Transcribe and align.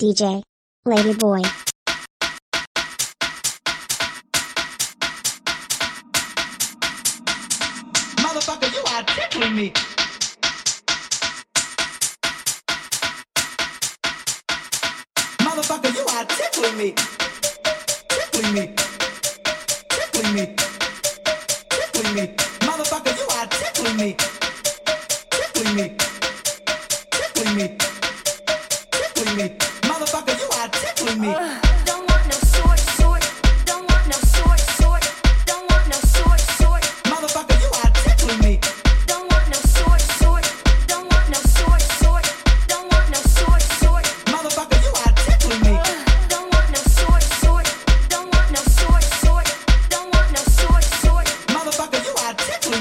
DJ. 0.00 0.42
Ladyboi. 0.86 1.42
Motherfucker, 8.16 8.72
you 8.72 8.82
are 8.94 9.04
tickling 9.04 9.54
me. 9.54 9.72
Motherfucker, 15.44 15.94
you 15.94 16.04
are 16.16 16.24
tickling 16.24 16.78
me. 16.78 17.19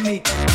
Are 0.10 0.49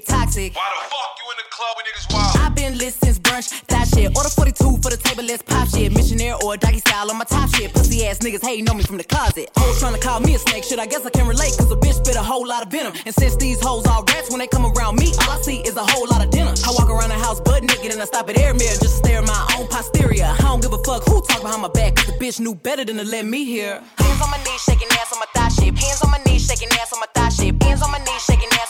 get 0.00 0.08
toxic. 0.08 0.56
Why 0.56 0.68
the 0.74 0.88
fuck 0.88 1.10
you 1.18 1.26
in 1.30 1.36
the 1.36 1.48
club 1.50 1.76
when 1.76 1.84
niggas 1.86 2.06
wild? 2.12 2.36
I've 2.38 2.54
been 2.54 2.78
lit 2.78 2.94
since 2.94 3.18
brunch, 3.18 3.66
that 3.66 3.88
shit. 3.88 4.16
Order 4.16 4.28
42 4.28 4.78
for 4.82 4.90
the 4.90 4.96
table, 4.96 5.24
let's 5.24 5.42
pop 5.42 5.68
shit. 5.68 5.92
Missionaire 5.92 6.36
or 6.42 6.56
doggy 6.56 6.78
style 6.78 7.10
on 7.10 7.18
my 7.18 7.24
top 7.24 7.54
shit. 7.54 7.72
Pussy 7.72 8.06
ass 8.06 8.18
niggas 8.18 8.42
hating 8.42 8.68
on 8.68 8.76
me 8.76 8.84
from 8.84 8.96
the 8.96 9.04
closet. 9.04 9.50
Hoes 9.56 9.78
trying 9.80 9.94
to 9.94 10.00
call 10.00 10.20
me 10.20 10.34
a 10.34 10.38
snake, 10.38 10.64
shit. 10.64 10.78
I 10.78 10.86
guess 10.86 11.04
I 11.04 11.10
can 11.10 11.26
relate, 11.26 11.54
cause 11.58 11.70
a 11.70 11.76
bitch 11.76 11.94
spit 12.02 12.16
a 12.16 12.22
whole 12.22 12.46
lot 12.46 12.64
of 12.64 12.70
venom. 12.70 12.92
And 13.04 13.14
since 13.14 13.36
these 13.36 13.60
hoes 13.60 13.86
all 13.86 14.04
rats, 14.04 14.30
when 14.30 14.40
they 14.40 14.46
come 14.46 14.64
around 14.64 14.96
me, 14.96 15.12
all 15.20 15.38
I 15.38 15.40
see 15.42 15.60
is 15.60 15.76
a 15.76 15.84
whole 15.84 16.08
lot 16.08 16.24
of 16.24 16.30
dinner. 16.30 16.54
I 16.66 16.70
walk 16.72 16.88
around 16.88 17.10
the 17.10 17.20
house 17.20 17.40
butt 17.40 17.62
naked 17.62 17.92
and 17.92 18.00
I 18.00 18.04
stop 18.04 18.28
at 18.28 18.38
air 18.38 18.54
mirror 18.54 18.78
just 18.80 18.82
to 18.82 18.88
stare 18.88 19.18
at 19.18 19.26
my 19.26 19.56
own 19.58 19.68
posterior. 19.68 20.24
I 20.24 20.42
don't 20.42 20.62
give 20.62 20.72
a 20.72 20.82
fuck 20.84 21.04
who 21.04 21.20
talk 21.26 21.42
behind 21.42 21.62
my 21.62 21.68
back, 21.68 21.96
cause 21.96 22.06
the 22.06 22.12
bitch 22.12 22.40
knew 22.40 22.54
better 22.54 22.84
than 22.84 22.96
to 22.96 23.04
let 23.04 23.24
me 23.24 23.44
hear. 23.44 23.82
Hands 23.98 24.20
on 24.22 24.30
my 24.30 24.38
knees, 24.44 24.62
shaking 24.62 24.88
ass 24.92 25.12
on 25.12 25.18
my 25.18 25.26
thigh 25.34 25.48
shit. 25.48 25.76
Hands 25.76 26.02
on 26.02 26.10
my 26.10 26.20
knees, 26.24 26.46
shaking 26.46 26.68
ass 26.80 26.92
on 26.92 27.00
my 27.00 27.06
thigh 27.14 27.28
shit. 27.28 27.62
Hands 27.62 27.82
on 27.82 27.90
my 27.90 27.98
knees, 27.98 28.22
shaking 28.24 28.48
ass 28.52 28.60
on 28.60 28.60
my 28.62 28.66
thigh 28.66 28.69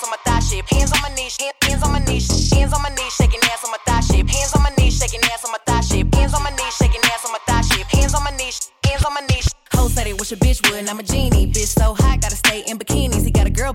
shit. 0.60 0.78
Hands 0.78 0.92
on 0.92 1.02
my 1.02 1.14
knees, 1.14 1.38
hands 1.62 1.82
on 1.82 1.92
my 1.92 1.98
knees, 2.00 2.52
hands 2.52 2.72
on 2.72 2.82
my 2.82 2.88
knees, 2.90 3.14
shaking 3.14 3.40
ass 3.44 3.64
on 3.64 3.70
my 3.70 3.78
thigh 3.86 4.00
shit. 4.00 4.28
Hands 4.28 4.54
on 4.54 4.62
my 4.62 4.70
knees, 4.78 4.98
shaking 4.98 5.20
ass 5.24 5.44
on 5.44 5.52
my 5.52 5.58
thigh 5.66 5.80
shit. 5.80 6.14
Hands 6.14 6.34
on 6.34 6.42
my 6.42 6.50
knees, 6.50 6.74
shaking 6.76 7.00
ass 7.04 7.24
on 7.24 7.32
my 7.32 7.38
thigh 7.46 7.62
shit. 7.62 7.86
Hands 7.86 8.14
on 8.14 8.24
my 8.24 8.30
knees, 8.36 8.70
hands 8.86 9.04
on 9.04 9.14
my 9.14 9.20
knees. 9.20 9.54
Hoes 9.72 9.94
said 9.94 10.06
they 10.06 10.12
wish 10.12 10.32
a 10.32 10.36
bitch 10.36 10.68
would, 10.68 10.80
and 10.80 10.88
I'm 10.88 10.98
a 10.98 11.02
genie. 11.02 11.46
Bitch 11.46 11.78
so 11.78 11.94
hot, 11.94 12.19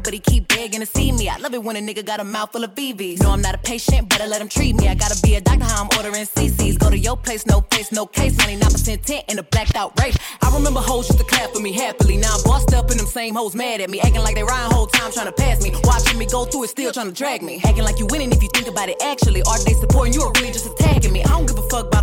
but 0.05 0.13
he 0.13 0.19
keep 0.19 0.47
begging 0.47 0.79
to 0.79 0.85
see 0.85 1.11
me. 1.11 1.27
I 1.27 1.37
love 1.37 1.55
it 1.55 1.63
when 1.63 1.75
a 1.75 1.79
nigga 1.79 2.05
got 2.05 2.19
a 2.19 2.23
mouth 2.23 2.51
full 2.51 2.63
of 2.63 2.75
BBs. 2.75 3.23
No, 3.23 3.31
I'm 3.31 3.41
not 3.41 3.55
a 3.55 3.57
patient, 3.57 4.07
better 4.07 4.27
let 4.27 4.39
him 4.39 4.47
treat 4.47 4.75
me. 4.75 4.87
I 4.87 4.93
gotta 4.93 5.19
be 5.21 5.33
a 5.33 5.41
doctor, 5.41 5.65
how 5.65 5.83
I'm 5.83 5.89
ordering 5.97 6.25
CCs. 6.25 6.77
Go 6.77 6.91
to 6.91 6.97
your 6.97 7.17
place, 7.17 7.45
no 7.47 7.61
face, 7.71 7.91
no 7.91 8.05
case. 8.05 8.37
99% 8.37 9.01
tent 9.01 9.25
in 9.27 9.39
a 9.39 9.43
blacked 9.43 9.75
out 9.75 9.99
race. 9.99 10.15
I 10.43 10.53
remember 10.55 10.79
hoes 10.79 11.09
used 11.09 11.17
to 11.17 11.25
clap 11.25 11.51
for 11.51 11.59
me 11.59 11.73
happily. 11.73 12.17
Now 12.17 12.35
I'm 12.35 12.43
bossed 12.43 12.73
up 12.73 12.91
and 12.91 12.99
them 12.99 13.07
same 13.07 13.33
hoes 13.33 13.55
mad 13.55 13.81
at 13.81 13.89
me. 13.89 13.99
Acting 13.99 14.21
like 14.21 14.35
they 14.35 14.43
riding 14.43 14.71
whole 14.71 14.85
time 14.85 15.11
trying 15.11 15.25
to 15.25 15.31
pass 15.31 15.63
me. 15.63 15.73
Watching 15.83 16.19
me 16.19 16.27
go 16.27 16.45
through 16.45 16.65
it, 16.65 16.69
still 16.69 16.91
trying 16.91 17.07
to 17.07 17.13
drag 17.13 17.41
me. 17.41 17.59
Acting 17.65 17.83
like 17.83 17.97
you 17.97 18.05
winning 18.11 18.31
if 18.31 18.43
you 18.43 18.49
think 18.53 18.67
about 18.67 18.89
it 18.89 19.01
actually. 19.01 19.41
Are 19.43 19.57
they 19.65 19.73
supporting 19.73 20.13
you 20.13 20.21
or 20.21 20.31
really 20.35 20.51
just 20.51 20.67
attacking 20.67 21.13
me? 21.13 21.23
I 21.23 21.29
don't 21.29 21.44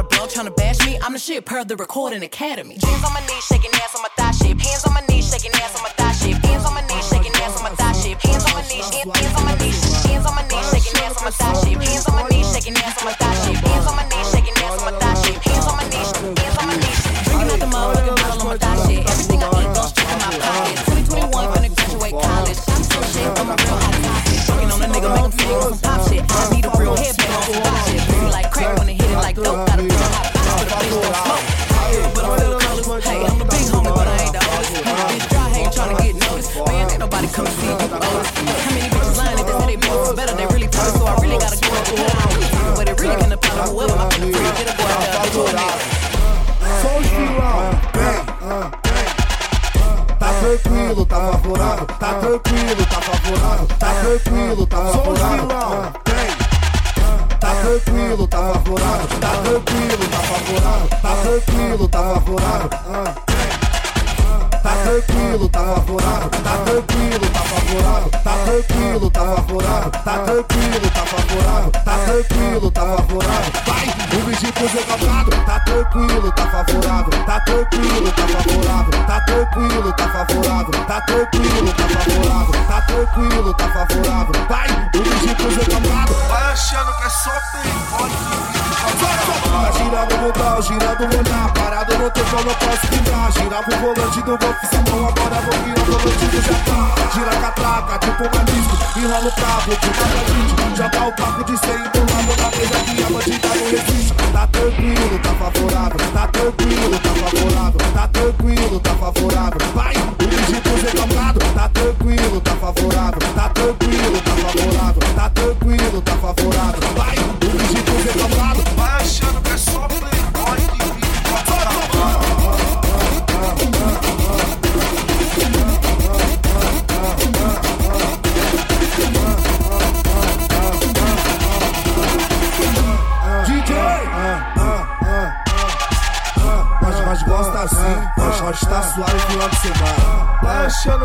the 0.03 0.17
block 0.17 0.31
trying 0.31 0.47
to 0.47 0.53
bash 0.53 0.79
me. 0.87 0.99
I'm 1.03 1.13
the 1.13 1.19
shit 1.19 1.45
per 1.45 1.65
the 1.65 1.77
recording 1.77 2.23
academy. 2.23 2.77
Hands 2.83 3.05
on 3.05 3.13
my 3.13 3.21
knees, 3.21 3.45
shaking 3.45 3.71
ass 3.75 3.95
on 3.95 4.03
my 4.03 4.09
thigh 4.17 4.33
shape. 4.33 4.61
Hands 4.61 4.85
on 4.87 4.95
my 4.95 5.01
knees, 5.09 5.31
shaking 5.31 5.53
ass 5.55 5.77
on 5.77 5.83
my 5.83 5.91
thigh 5.91 6.13
shape. 6.13 6.37
Hands 6.43 6.65
on 6.65 6.75
my 6.75 6.83
knees, 6.83 7.09
shaking 7.09 7.33
ass 7.43 7.57
on 7.57 7.63
my 7.63 7.71
thigh 7.71 7.93
shape. 7.93 8.21
Hands 8.21 8.45
on 8.47 8.55
my 8.55 8.63
knees, 8.69 8.91
hands 8.91 9.37
on 9.37 9.45
my 9.45 9.55
knees, 9.59 10.05
hands 10.05 10.27
on 10.27 10.35
my 10.35 10.45
knees, 10.49 10.71
shaking 10.71 10.97
ass 11.03 11.17
on 11.19 11.25
my 11.25 11.31
thigh 11.31 11.55
shape. 11.63 11.83
Hands 11.83 12.07
on 12.09 12.15
my 12.17 12.29
knees, 12.29 12.53
shaking 12.53 12.77
ass 12.77 12.99
on 12.99 13.05
my 13.07 13.13
thigh 13.13 13.35
shape. 13.35 13.42
Tranquilo, 50.59 51.07
tá 51.07 51.17
favorável, 51.17 51.87
tá 51.87 52.15
tranquilo, 52.15 52.87
tá 52.87 53.01
favorável, 53.01 53.67
tá 53.79 53.95
tranquilo, 53.95 54.67
tá 54.67 54.77
favorável. 54.77 55.93
Tá 57.41 57.55
tranquilo, 57.57 58.29
tá 58.29 58.39
favorável, 58.39 59.09
tá 59.21 59.31
tranquilo, 59.43 60.09
tá 60.11 60.19
favorável, 60.19 60.89
tá 61.01 61.17
tranquilo, 61.23 61.89
tá 61.89 62.03
favorável. 62.03 63.32
Tá 64.83 64.89
tranquilo, 64.89 65.49
tá 65.49 65.61
favorável, 65.61 66.29
tá 66.29 66.57
tranquilo, 66.65 67.31
tá 67.33 67.41
favorável, 67.41 68.11
tá 68.11 68.33
tranquilo, 68.45 69.11
tá 69.11 69.21
favorável, 69.21 69.91
tá 69.93 70.19
tranquilo, 70.19 70.91
tá 70.91 71.07
favorável, 71.07 71.71
tá 71.71 71.99
tranquilo, 71.99 72.71
tá 72.73 72.81
favorável. 72.81 73.53
Vai, 73.65 73.87
o 74.13 74.25
Vigito 74.27 74.67
recalcado, 74.67 75.31
tá 75.47 75.61
tranquilo, 75.61 76.33
tá 76.33 76.47
favorável, 76.49 77.25
tá 77.25 77.41
tranquilo, 77.41 78.13
tá 78.13 78.27
favorável, 78.27 79.07
tá 79.07 79.21
tranquilo, 79.21 79.93
tá 79.93 80.09
favorável, 80.09 80.85
tá 80.87 81.01
tranquilo, 81.01 81.73
tá 81.75 81.89
favorável, 81.89 82.67
tá 82.67 82.81
tranquilo, 82.83 83.55
tá 83.55 83.69
favorável. 83.69 84.47
Vai, 84.49 84.69
o 84.97 85.03
Vigito 85.05 85.49
recalcado. 85.61 86.15
Vai 86.29 86.43
achando 86.53 86.97
que 86.97 87.05
é 87.05 87.09
só 87.09 87.31
vive 87.53 88.53
Tá 88.53 88.62
girando 89.73 90.15
o 90.15 90.19
botão, 90.19 90.63
girando 90.63 91.05
olhar 91.05 91.53
Parado 91.53 91.99
no 91.99 92.11
tempo, 92.11 92.37
eu 92.37 92.45
não 92.45 92.55
posso 92.55 92.87
ficar 92.87 93.33
Girava 93.33 93.71
o 93.71 93.79
volante 93.79 94.23
do 94.23 94.39
golfe, 94.39 94.91
mão 94.91 95.09
Agora 95.09 95.41
vou 95.43 95.53
virar 95.65 95.83
o 95.83 95.85
volante 95.85 96.27
do 96.27 96.41
tá 96.65 97.11
Gira 97.15 97.31
a 97.31 97.41
catraca, 97.41 97.99
tipo 97.99 98.23
uma 98.23 98.45
disco 98.45 98.99
Enrola 98.99 99.29
o 99.29 99.33
cabo, 99.33 99.77
tipo 99.77 100.77
Já 100.77 100.89
tá 100.89 101.07
o 101.07 101.13
papo 101.13 101.45
de 101.45 101.59
ser 101.59 101.79
empurrado 101.81 102.37
Na 102.41 102.51
mesa 102.57 102.85
que 102.85 103.03
a 103.03 103.11
bandida 103.11 103.49
não 103.49 103.71
resiste 103.71 104.22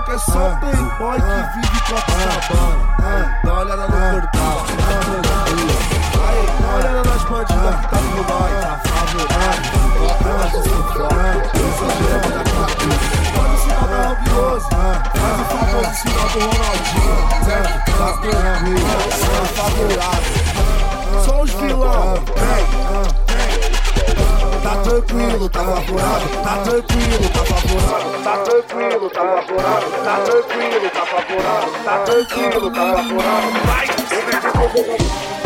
que 0.08 0.14
é 0.14 0.18
só 0.20 0.56
playboy 0.56 1.20
que 1.20 1.56
vive 1.56 1.80
Copacabana. 1.86 2.17
Favorável, 25.88 26.44
tá 26.44 26.58
tranquilo, 26.58 27.30
tá 27.34 27.46
favorável, 27.46 28.24
tá 28.24 28.38
tranquilo, 28.40 29.10
tá 29.10 29.22
favorável, 29.22 29.92
tá 30.04 30.18
tranquilo, 30.20 30.90
tá 30.90 31.06
favorável, 31.06 31.74
tá 31.84 32.00
tranquilo, 32.00 32.72
tá 32.72 32.94
favorável. 32.94 33.62
Vai! 33.66 35.37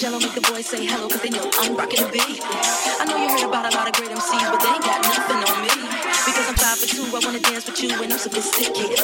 Jello, 0.00 0.18
make 0.18 0.32
the 0.32 0.40
boys 0.40 0.64
say 0.64 0.86
hello, 0.86 1.08
cause 1.08 1.20
they 1.20 1.28
know 1.28 1.44
I'm 1.60 1.76
rocking 1.76 2.00
the 2.00 2.08
beat. 2.08 2.40
I 2.40 3.04
know 3.04 3.20
you 3.20 3.28
heard 3.28 3.44
about 3.44 3.68
a 3.68 3.76
lot 3.76 3.84
of 3.84 3.92
great 3.92 4.08
MCs, 4.08 4.48
but 4.48 4.56
they 4.64 4.72
ain't 4.72 4.80
got 4.80 5.04
nothing 5.04 5.40
on 5.44 5.60
me. 5.60 5.68
Because 6.24 6.48
I'm 6.48 6.56
five 6.56 6.80
for 6.80 6.88
two, 6.88 7.04
I 7.04 7.20
wanna 7.20 7.38
dance 7.44 7.68
with 7.68 7.84
you, 7.84 7.92
and 8.00 8.08
I'm 8.08 8.18
sophisticated 8.18 8.96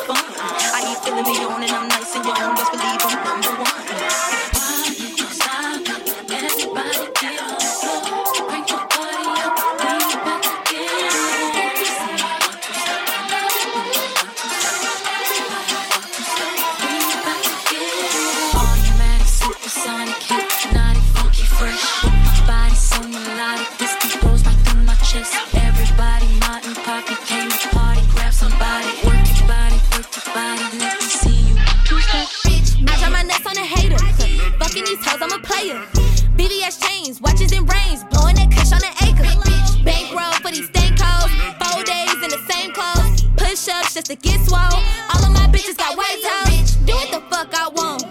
just 43.97 44.13
to 44.13 44.17
get 44.17 44.39
swole. 44.45 44.61
All 44.61 45.25
of 45.25 45.33
my 45.33 45.49
bitches 45.49 45.75
got 45.75 45.97
white 45.97 46.21
toes. 46.21 46.77
Do 46.85 46.93
what 46.93 47.09
the 47.17 47.21
fuck 47.33 47.49
I 47.57 47.69
want. 47.73 48.05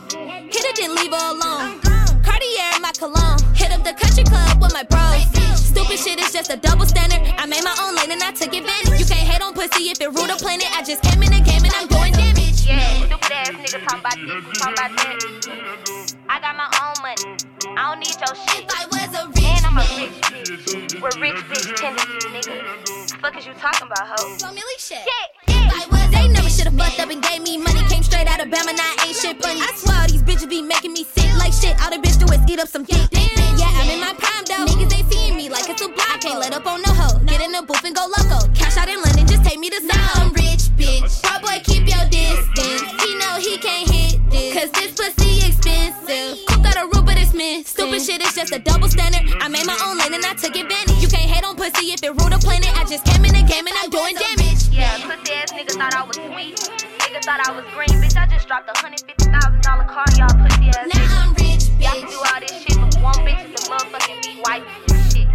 Hit 0.49 0.65
her, 0.65 0.73
then 0.81 0.95
leave 0.95 1.13
her 1.13 1.29
alone. 1.29 1.77
Uh-huh. 1.77 2.25
Cartier 2.25 2.73
in 2.73 2.81
my 2.81 2.89
cologne. 2.97 3.37
Hit 3.53 3.69
up 3.69 3.85
the 3.85 3.93
country 3.93 4.23
club 4.25 4.57
with 4.57 4.73
my 4.73 4.81
bros. 4.81 5.29
Stupid 5.53 5.99
shit 6.01 6.17
is 6.17 6.33
just 6.33 6.49
a 6.49 6.57
double 6.57 6.87
standard. 6.87 7.21
I 7.37 7.45
made 7.45 7.63
my 7.63 7.75
own 7.85 7.93
lane 7.93 8.09
and 8.09 8.23
I 8.23 8.31
took 8.31 8.49
advantage. 8.49 8.97
You 8.97 9.05
can't 9.05 9.29
hate 9.29 9.43
on 9.45 9.53
pussy 9.53 9.93
if 9.93 10.01
it 10.01 10.09
rule 10.09 10.25
the 10.25 10.33
planet. 10.41 10.65
I 10.73 10.81
just 10.81 11.03
came 11.05 11.21
in 11.21 11.29
the 11.29 11.41
game 11.45 11.61
and 11.61 11.73
I'm 11.77 11.85
doing 11.85 12.13
damage. 12.17 12.65
Yeah, 12.65 12.81
stupid 13.05 13.29
ass 13.29 13.53
nigga 13.53 13.85
talking 13.85 14.01
about 14.01 14.17
this, 14.17 14.57
talking 14.57 14.73
about 14.73 14.89
that. 14.97 15.45
I 16.25 16.41
got 16.41 16.57
my 16.57 16.69
own 16.81 16.97
money. 17.05 17.45
I 17.77 17.93
don't 17.93 18.01
need 18.01 18.17
your 18.17 18.33
shit. 18.33 18.65
If 18.65 18.73
I 18.73 18.89
was 18.89 19.09
a 19.21 19.29
rich 19.29 19.53
And 19.53 19.65
I'm 19.69 19.77
a 19.77 19.85
rich 20.01 20.17
bitch. 20.33 20.97
With 20.97 21.17
rich 21.21 21.37
bitch 21.45 21.77
tendencies, 21.77 22.25
nigga. 22.33 23.21
Fuck 23.21 23.37
is 23.37 23.45
you 23.45 23.53
talking 23.53 23.85
about, 23.85 24.07
hoe? 24.07 24.37
So 24.37 24.47
Millie 24.49 24.81
shit. 24.81 25.05
Shit, 25.05 25.29
should've 26.65 26.79
fucked 26.79 26.99
up 26.99 27.09
and 27.09 27.21
gave 27.21 27.41
me 27.41 27.57
money. 27.57 27.81
Came 27.89 28.03
straight 28.03 28.27
out 28.27 28.41
of 28.41 28.47
Bama, 28.47 28.73
now 28.75 28.93
I 28.97 29.05
ain't 29.07 29.15
shit 29.15 29.41
funny. 29.41 29.61
I 29.61 29.71
swear 29.75 30.01
all 30.01 30.07
these 30.07 30.23
bitches 30.23 30.49
be 30.49 30.61
making 30.61 30.93
me 30.93 31.03
sick 31.03 31.29
like 31.37 31.53
shit. 31.53 31.77
All 31.81 31.91
the 31.91 31.97
bitch 31.97 32.17
do 32.17 32.25
is 32.33 32.41
eat 32.49 32.59
up 32.59 32.67
some 32.67 32.83
dick. 32.83 33.09
Yeah, 33.11 33.69
I'm 33.79 33.89
in 33.89 33.99
my 33.99 34.13
prime 34.17 34.45
though. 34.45 34.65
Niggas 34.65 34.93
ain't 34.97 35.11
seeing 35.11 35.35
me 35.37 35.49
like 35.49 35.69
it's 35.69 35.81
a 35.81 35.87
block. 35.87 36.09
I 36.09 36.17
can't 36.17 36.39
let 36.39 36.53
up 36.53 36.65
on 36.65 36.81
no 36.81 36.91
hoe. 36.93 37.19
Get 37.25 37.41
in 37.41 37.51
the 37.51 37.61
booth 37.61 37.83
and 37.83 37.95
go 37.95 38.05
loco. 38.05 38.47
Cash 38.53 38.77
out 38.77 38.89
in 38.89 39.01
London, 39.01 39.27
just 39.27 39.43
take 39.43 39.59
me 39.59 39.69
to 39.69 39.79
Now 39.85 40.09
I'm 40.15 40.33
rich, 40.33 40.73
bitch. 40.79 41.21
Bro, 41.21 41.45
boy, 41.45 41.61
keep 41.63 41.85
your 41.85 42.05
distance. 42.09 42.81
He 43.03 43.09
know 43.21 43.37
he 43.37 43.57
can't 43.57 43.87
hit 43.89 44.19
this. 44.29 44.53
Cause 44.55 44.71
this 44.71 44.91
pussy 44.97 45.45
expensive. 45.45 46.45
Cook 46.47 46.63
got 46.63 46.77
a 46.81 46.85
root, 46.89 47.05
but 47.05 47.17
it's 47.17 47.33
missing. 47.33 47.65
Stupid 47.65 48.01
shit 48.01 48.21
is 48.21 48.33
just 48.33 48.51
a 48.53 48.59
double 48.59 48.89
standard. 48.89 49.21
I 49.41 49.47
made 49.49 49.65
my 49.65 49.77
own 49.85 49.97
lane 49.97 50.13
and 50.13 50.25
I 50.25 50.33
took 50.33 50.55
advantage. 50.55 50.97
You 51.01 51.09
can't 51.09 51.29
hate 51.29 51.45
on 51.45 51.55
pussy 51.55 51.93
if 51.93 52.01
it 52.01 52.09
rule 52.09 52.31
the 52.31 52.39
planet. 52.41 52.71
I 52.73 52.83
just 52.85 53.05
came 53.05 53.23
in 53.25 53.33
the 53.33 53.43
game 53.45 53.67
and 53.67 53.75
I'm 53.83 53.89
doing 53.89 54.15
damage. 54.15 54.44
Yeah, 56.15 56.23
nigga 56.23 56.55
thought 56.55 56.55
I 56.55 56.55
was 56.55 56.55
sweet. 56.55 56.55
Nigga 56.99 57.21
thought 57.25 57.41
I 57.47 57.51
was 57.51 57.65
green, 57.75 58.01
bitch. 58.01 58.15
I 58.17 58.27
just 58.27 58.47
dropped 58.47 58.69
a 58.69 58.75
hundred 58.79 59.01
fifty 59.05 59.25
thousand 59.25 59.61
dollar 59.61 59.85
car, 59.85 60.05
y'all 60.17 60.31
pussy 60.43 60.69
ass 60.69 60.87
Now. 60.95 61.21
I'm 61.23 61.33
rich, 61.35 61.67
bitch. 61.67 61.81
Y'all 61.83 61.99
can 61.99 62.09
do 62.09 62.17
all 62.19 62.39
this 62.39 62.55
shit, 62.63 62.75
but 62.79 62.95
one 63.03 63.19
bitch 63.25 63.43
is 63.43 63.53
a 63.55 63.63
motherfucking 63.69 64.21
be 64.23 64.41
white 64.41 64.63
shit. 65.11 65.27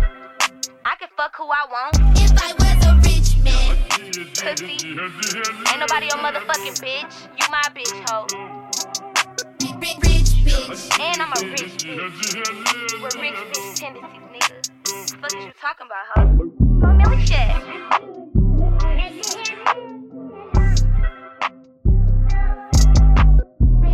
I 0.85 0.97
can 0.99 1.09
fuck 1.17 1.37
who 1.37 1.45
I 1.45 1.67
want, 1.69 1.97
If 2.17 2.33
I 2.41 2.53
was 2.57 2.79
a 2.87 2.93
rich 3.05 3.37
man. 3.45 3.77
pussy. 4.41 4.79
Ain't 5.69 5.81
nobody 5.81 6.07
your 6.07 6.19
motherfucking 6.19 6.77
bitch. 6.81 7.15
You 7.39 7.47
my 7.51 7.63
bitch, 7.77 7.99
hoe. 8.09 8.27
Rich, 9.81 9.97
rich 10.03 10.31
bitch. 10.45 11.01
And 11.01 11.21
I'm 11.23 11.33
a 11.33 11.41
rich 11.45 11.77
bitch. 11.85 13.03
With 13.03 13.17
rich 13.21 13.41
bitch 13.53 13.79
tendencies, 13.79 14.27
nigga. 14.33 14.57
Fuck 15.21 15.37
is 15.37 15.45
you 15.45 15.53
talking 15.61 15.87
about, 15.87 16.07
hoe? 16.15 16.95
Millie 16.97 17.27
shit. 17.27 18.30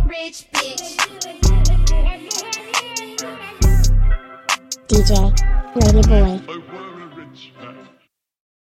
Rich 0.07 0.47
bitch. 0.53 0.95
DJ, 4.87 5.33
Ladyboi. 5.75 6.66